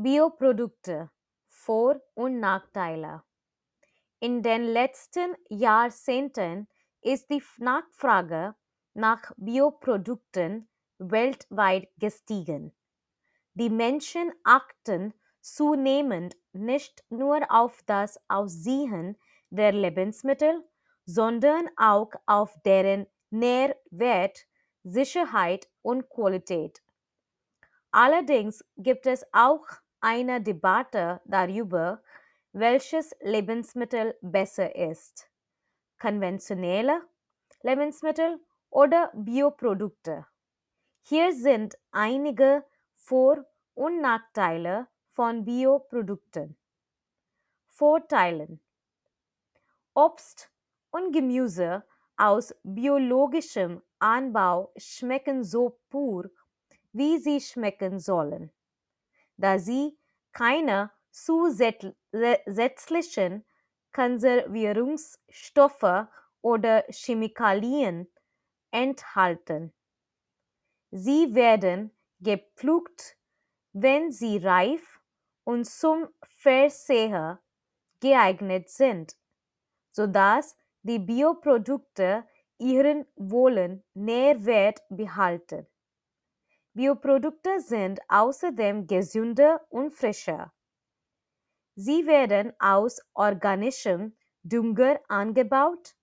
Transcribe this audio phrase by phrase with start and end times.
[0.00, 1.10] Bioprodukte,
[1.48, 3.24] Vor- und Nachteile.
[4.20, 6.68] In den letzten Jahrzehnten
[7.00, 8.54] ist die Nachfrage
[8.94, 12.76] nach Bioprodukten weltweit gestiegen.
[13.54, 19.18] Die Menschen achten zunehmend nicht nur auf das Aussehen
[19.50, 20.64] der Lebensmittel,
[21.06, 24.46] sondern auch auf deren Nährwert,
[24.84, 26.84] Sicherheit und Qualität.
[27.90, 29.66] Allerdings gibt es auch
[30.00, 32.02] eine Debatte darüber,
[32.52, 35.30] welches Lebensmittel besser ist.
[35.98, 37.02] Konventionelle
[37.62, 38.40] Lebensmittel
[38.70, 40.26] oder Bioprodukte.
[41.02, 46.56] Hier sind einige Vor- und Nachteile von Bioprodukten.
[47.68, 48.60] Vorteilen.
[49.94, 50.50] Obst
[50.90, 51.84] und Gemüse
[52.16, 56.30] aus biologischem Anbau schmecken so pur,
[56.92, 58.52] wie sie schmecken sollen,
[59.38, 59.98] da sie
[60.32, 63.44] keine zusätzlichen
[63.92, 66.06] Konservierungsstoffe
[66.42, 68.08] oder Chemikalien
[68.70, 69.72] enthalten.
[70.90, 71.90] Sie werden
[72.20, 73.16] gepflückt,
[73.72, 75.00] wenn sie reif
[75.44, 77.40] und zum Verzehr
[78.00, 79.16] geeignet sind,
[79.92, 82.26] sodass die Bioprodukte
[82.58, 85.66] ihren vollen Nährwert behalten.
[86.78, 90.52] Bioprodukte sind außerdem gesünder und frischer.
[91.74, 95.96] Sie werden aus organischem Dünger angebaut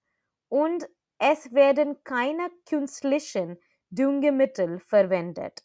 [0.50, 0.86] und
[1.18, 3.58] es werden keine künstlichen
[3.90, 5.64] Düngemittel verwendet.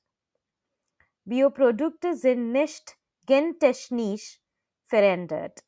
[1.25, 4.41] Bioprodukte sind nicht gentechnisch
[4.85, 5.65] verändert.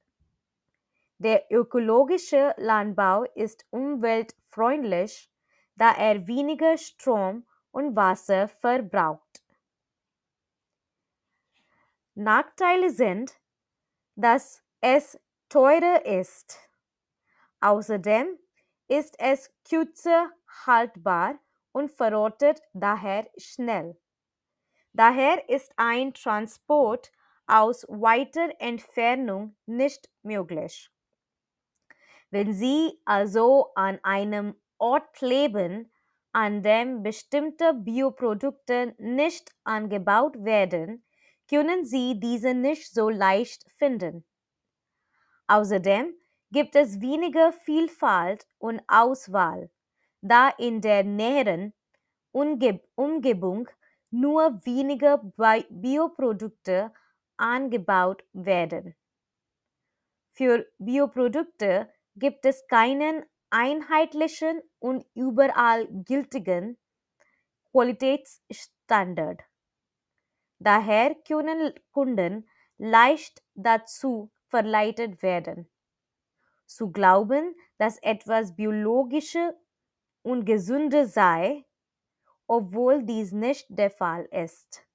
[1.18, 5.32] Der ökologische Landbau ist umweltfreundlich,
[5.74, 9.42] da er weniger Strom und Wasser verbraucht.
[12.14, 13.32] Nachteile sind,
[14.14, 16.58] dass es teurer ist.
[17.60, 18.38] Außerdem
[18.88, 20.30] ist es kürzer
[20.66, 21.38] haltbar
[21.72, 23.96] und verrottet daher schnell.
[24.92, 27.10] Daher ist ein Transport
[27.46, 30.90] aus weiter Entfernung nicht möglich.
[32.30, 35.90] Wenn Sie also an einem Ort leben,
[36.32, 41.04] an dem bestimmte Bioprodukte nicht angebaut werden,
[41.48, 44.24] können Sie diese nicht so leicht finden.
[45.46, 46.14] Außerdem
[46.50, 49.70] gibt es weniger Vielfalt und Auswahl,
[50.20, 51.74] da in der näheren
[52.32, 53.68] Umgeb Umgebung
[54.10, 55.18] nur weniger
[55.70, 56.92] Bioprodukte
[57.36, 58.96] angebaut werden.
[60.32, 66.78] Für Bioprodukte gibt es keinen einheitlichen und überall gültigen
[67.72, 69.42] Qualitätsstandard.
[70.60, 72.48] Daher können Kunden
[72.78, 75.70] leicht dazu verleitet werden,
[76.66, 79.54] zu glauben, dass etwas biologischer
[80.22, 81.66] und gesünder sei,
[82.46, 84.86] obwohl dies nicht der Fall ist.